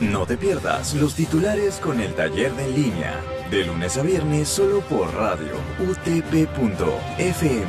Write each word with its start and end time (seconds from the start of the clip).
No 0.00 0.24
te 0.24 0.38
pierdas 0.38 0.94
los 0.94 1.14
titulares 1.14 1.74
con 1.74 2.00
el 2.00 2.14
taller 2.14 2.54
de 2.54 2.64
en 2.64 2.74
línea, 2.74 3.20
de 3.50 3.66
lunes 3.66 3.98
a 3.98 4.02
viernes 4.02 4.48
solo 4.48 4.80
por 4.80 5.12
radio 5.14 5.52
utp.fm. 5.78 7.68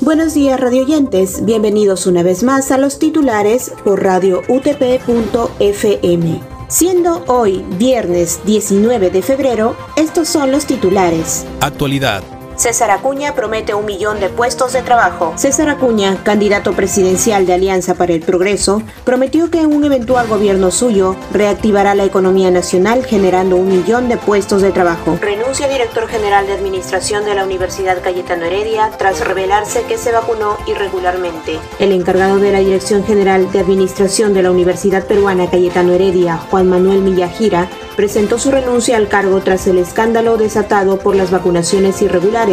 Buenos 0.00 0.34
días 0.34 0.60
radioyentes, 0.60 1.44
bienvenidos 1.44 2.06
una 2.06 2.22
vez 2.22 2.44
más 2.44 2.70
a 2.70 2.78
los 2.78 3.00
titulares 3.00 3.72
por 3.82 4.00
radio 4.04 4.42
utp.fm. 4.48 6.40
Siendo 6.68 7.24
hoy 7.26 7.64
viernes 7.78 8.40
19 8.44 9.10
de 9.10 9.22
febrero, 9.22 9.76
estos 9.96 10.28
son 10.28 10.52
los 10.52 10.66
titulares. 10.66 11.44
Actualidad. 11.60 12.37
César 12.58 12.90
Acuña 12.90 13.36
promete 13.36 13.72
un 13.72 13.86
millón 13.86 14.18
de 14.18 14.28
puestos 14.30 14.72
de 14.72 14.82
trabajo. 14.82 15.32
César 15.36 15.68
Acuña, 15.68 16.16
candidato 16.24 16.72
presidencial 16.72 17.46
de 17.46 17.52
Alianza 17.52 17.94
para 17.94 18.12
el 18.12 18.20
Progreso, 18.20 18.82
prometió 19.04 19.48
que 19.48 19.64
un 19.64 19.84
eventual 19.84 20.26
gobierno 20.26 20.72
suyo 20.72 21.14
reactivará 21.32 21.94
la 21.94 22.04
economía 22.04 22.50
nacional 22.50 23.06
generando 23.06 23.54
un 23.54 23.68
millón 23.68 24.08
de 24.08 24.16
puestos 24.16 24.60
de 24.60 24.72
trabajo. 24.72 25.16
Renuncia 25.20 25.68
director 25.68 26.08
general 26.08 26.48
de 26.48 26.54
Administración 26.54 27.24
de 27.24 27.36
la 27.36 27.44
Universidad 27.44 28.02
Cayetano 28.02 28.46
Heredia 28.46 28.90
tras 28.98 29.24
revelarse 29.24 29.84
que 29.84 29.96
se 29.96 30.10
vacunó 30.10 30.56
irregularmente. 30.66 31.60
El 31.78 31.92
encargado 31.92 32.38
de 32.40 32.50
la 32.50 32.58
Dirección 32.58 33.04
General 33.04 33.52
de 33.52 33.60
Administración 33.60 34.34
de 34.34 34.42
la 34.42 34.50
Universidad 34.50 35.06
Peruana 35.06 35.48
Cayetano 35.48 35.92
Heredia, 35.92 36.38
Juan 36.50 36.68
Manuel 36.68 37.02
Millajira, 37.02 37.68
presentó 37.98 38.38
su 38.38 38.52
renuncia 38.52 38.96
al 38.96 39.08
cargo 39.08 39.40
tras 39.40 39.66
el 39.66 39.76
escándalo 39.76 40.36
desatado 40.36 41.00
por 41.00 41.16
las 41.16 41.32
vacunaciones 41.32 42.00
irregulares, 42.00 42.47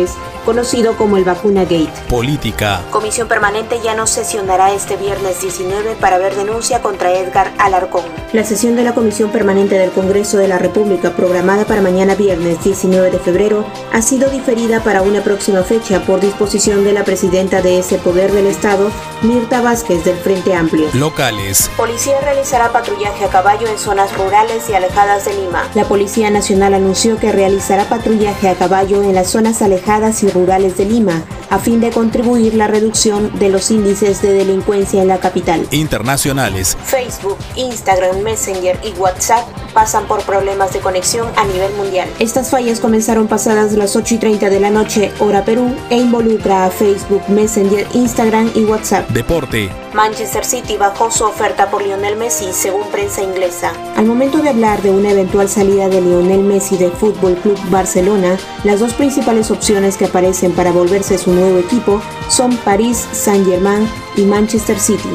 conocido 0.46 0.96
como 0.98 1.18
el 1.18 1.24
Vacuna 1.24 1.62
Gate. 1.62 1.92
Política. 2.10 2.82
Comisión 2.92 3.28
Permanente 3.28 3.80
ya 3.84 3.96
no 3.96 4.08
sesionará 4.08 4.74
este 4.74 4.96
viernes 4.98 5.42
19 5.42 5.96
para 6.00 6.18
ver 6.18 6.36
denuncia 6.36 6.82
contra 6.82 7.12
Edgar 7.14 7.54
Alarcón. 7.58 8.04
La 8.34 8.44
sesión 8.44 8.76
de 8.76 8.84
la 8.84 8.94
Comisión 8.94 9.32
Permanente 9.32 9.78
del 9.78 9.92
Congreso 9.92 10.38
de 10.38 10.48
la 10.48 10.58
República, 10.58 11.12
programada 11.12 11.66
para 11.66 11.82
mañana 11.82 12.16
viernes 12.16 12.64
19 12.64 13.12
de 13.12 13.20
febrero, 13.20 13.66
ha 13.94 14.02
sido 14.02 14.30
diferida 14.30 14.84
para 14.84 15.02
una 15.02 15.22
próxima 15.22 15.64
fecha 15.64 16.02
por 16.02 16.20
disposición 16.20 16.84
de 16.84 16.94
la 16.94 17.04
presidenta 17.04 17.62
de 17.62 17.80
ese 17.80 17.98
poder 17.98 18.32
del 18.32 18.48
Estado, 18.48 18.92
Mirta 19.22 19.62
Vázquez 19.62 20.04
del 20.04 20.18
Frente 20.18 20.54
Amplio. 20.54 20.88
Locales. 20.94 21.72
Policía 21.78 22.20
realizará 22.22 22.72
patrullaje 22.72 23.26
a 23.26 23.30
caballo 23.30 23.68
en 23.68 23.78
zonas 23.78 24.16
rurales 24.18 24.70
y 24.70 24.74
alejadas 24.74 25.26
de 25.26 25.36
la 25.74 25.84
Policía 25.86 26.30
Nacional 26.30 26.74
anunció 26.74 27.18
que 27.18 27.32
realizará 27.32 27.86
patrullaje 27.86 28.50
a 28.50 28.56
caballo 28.56 29.04
en 29.04 29.14
las 29.14 29.30
zonas 29.30 29.62
alejadas 29.62 29.85
y 29.86 30.30
rurales 30.30 30.78
de 30.78 30.86
Lima, 30.86 31.24
a 31.52 31.60
fin 31.60 31.80
de 31.80 31.92
contribuir 31.92 32.56
la 32.56 32.68
reducción 32.68 33.32
de 33.38 33.50
los 33.50 33.70
índices 33.70 34.20
de 34.22 34.34
delincuencia 34.34 35.02
en 35.02 35.08
la 35.08 35.20
capital. 35.20 35.68
Internacionales. 35.70 36.76
Facebook, 36.84 37.38
Instagram, 37.56 38.22
Messenger 38.22 38.80
y 38.84 38.98
WhatsApp 39.00 39.46
pasan 39.76 40.08
por 40.08 40.24
problemas 40.24 40.74
de 40.74 40.80
conexión 40.80 41.28
a 41.36 41.46
nivel 41.46 41.72
mundial. 41.74 42.10
Estas 42.18 42.50
fallas 42.50 42.80
comenzaron 42.80 43.28
pasadas 43.28 43.74
las 43.74 43.96
8 43.96 44.16
y 44.16 44.18
30 44.18 44.50
de 44.50 44.60
la 44.60 44.72
noche, 44.72 45.12
hora 45.20 45.46
Perú, 45.46 45.76
e 45.90 45.98
involucra 45.98 46.66
a 46.66 46.72
Facebook, 46.72 47.22
Messenger, 47.28 47.86
Instagram 47.94 48.52
y 48.56 48.64
WhatsApp. 48.64 49.08
Deporte. 49.10 49.70
Manchester 49.94 50.44
City 50.44 50.78
bajó 50.78 51.12
su 51.12 51.24
oferta 51.24 51.70
por 51.70 51.82
Lionel 51.82 52.18
Messi, 52.18 52.52
según 52.52 52.90
prensa 52.90 53.22
inglesa. 53.22 53.72
Al 53.96 54.06
momento 54.06 54.40
de 54.40 54.50
hablar 54.50 54.82
de 54.82 54.90
una 54.90 55.12
eventual 55.12 55.48
salida 55.48 55.88
de 55.90 56.02
Lionel 56.02 56.42
Messi 56.42 56.78
del 56.78 56.92
Fútbol 56.92 57.36
Club 57.36 57.58
Barcelona, 57.70 58.38
las 58.64 58.80
dos 58.80 58.94
principales 58.94 59.52
opciones 59.76 59.98
que 59.98 60.06
aparecen 60.06 60.54
para 60.54 60.72
volverse 60.72 61.18
su 61.18 61.34
nuevo 61.34 61.60
equipo 61.60 62.02
son 62.30 62.56
París 62.58 63.06
Saint-Germain 63.12 63.86
y 64.16 64.22
Manchester 64.22 64.80
City. 64.80 65.10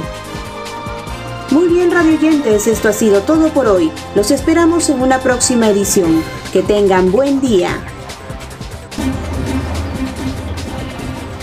Muy 1.51 1.69
bien, 1.69 1.91
radio 1.91 2.19
oyentes, 2.19 2.67
esto 2.67 2.91
ha 2.91 2.93
sido 2.93 3.23
todo 3.23 3.49
por 3.55 3.67
hoy. 3.67 3.91
Los 4.15 4.31
esperamos 4.31 4.91
en 4.91 5.01
una 5.01 5.21
próxima 5.21 5.69
edición. 5.69 6.23
Que 6.53 6.63
tengan 6.63 7.11
buen 7.11 7.41
día. 7.41 7.71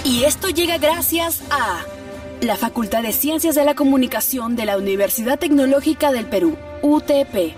Y 0.04 0.24
esto 0.24 0.50
llega 0.50 0.78
gracias 0.78 1.42
a 1.50 1.86
la 2.42 2.56
Facultad 2.56 3.02
de 3.02 3.14
Ciencias 3.14 3.56
de 3.56 3.66
la 3.66 3.74
Comunicación 3.74 4.56
de 4.56 4.66
la 4.66 4.78
Universidad 4.78 5.40
Tecnológica 5.40 6.12
del 6.12 6.28
Perú, 6.28 6.56
UTP. 6.84 7.56